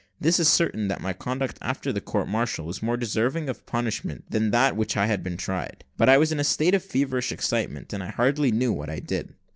This 0.19 0.39
is 0.39 0.47
certain, 0.49 0.87
that 0.87 0.99
my 1.03 1.13
conduct 1.13 1.59
after 1.61 1.93
the 1.93 2.01
court 2.01 2.27
martial 2.27 2.65
was 2.65 2.81
more 2.81 2.97
deserving 2.97 3.47
of 3.49 3.67
punishment 3.67 4.25
than 4.31 4.49
that 4.49 4.71
for 4.71 4.75
which 4.77 4.97
I 4.97 5.05
had 5.05 5.21
been 5.23 5.37
tried: 5.37 5.83
but 5.95 6.09
I 6.09 6.17
was 6.17 6.31
in 6.31 6.39
a 6.39 6.43
state 6.43 6.73
of 6.73 6.83
feverish 6.83 7.31
excitement, 7.31 7.93
and 7.93 8.01
hardly 8.01 8.51
knew 8.51 8.73
what 8.73 8.89
I 8.89 8.97
did. 8.99 9.35